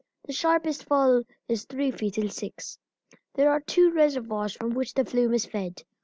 [0.25, 2.79] The sharpest fall is three feet in six.
[3.35, 5.83] There are two reservoirs from which the flume is fed.